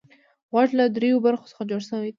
[0.51, 2.09] غوږ له دریو برخو څخه جوړ شوی دی.